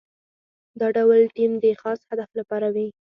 [0.79, 2.87] دا ډول ټیم د خاص هدف لپاره وي.